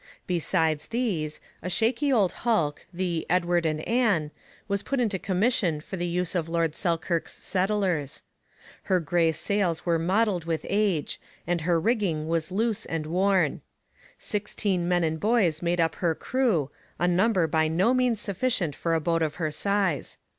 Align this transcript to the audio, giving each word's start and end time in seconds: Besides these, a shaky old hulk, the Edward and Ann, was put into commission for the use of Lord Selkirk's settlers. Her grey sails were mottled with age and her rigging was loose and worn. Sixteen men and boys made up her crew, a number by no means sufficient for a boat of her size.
Besides 0.25 0.87
these, 0.87 1.39
a 1.61 1.69
shaky 1.69 2.11
old 2.11 2.31
hulk, 2.41 2.87
the 2.91 3.23
Edward 3.29 3.67
and 3.67 3.87
Ann, 3.87 4.31
was 4.67 4.81
put 4.81 4.99
into 4.99 5.19
commission 5.19 5.79
for 5.79 5.95
the 5.95 6.07
use 6.07 6.33
of 6.33 6.49
Lord 6.49 6.73
Selkirk's 6.75 7.33
settlers. 7.35 8.23
Her 8.85 8.99
grey 8.99 9.31
sails 9.31 9.85
were 9.85 9.99
mottled 9.99 10.45
with 10.45 10.65
age 10.67 11.21
and 11.45 11.61
her 11.61 11.79
rigging 11.79 12.27
was 12.27 12.51
loose 12.51 12.87
and 12.87 13.05
worn. 13.05 13.61
Sixteen 14.17 14.87
men 14.87 15.03
and 15.03 15.19
boys 15.19 15.61
made 15.61 15.79
up 15.79 15.93
her 16.01 16.15
crew, 16.15 16.71
a 16.97 17.07
number 17.07 17.45
by 17.45 17.67
no 17.67 17.93
means 17.93 18.19
sufficient 18.19 18.75
for 18.75 18.95
a 18.95 18.99
boat 18.99 19.21
of 19.21 19.35
her 19.35 19.51
size. 19.51 20.17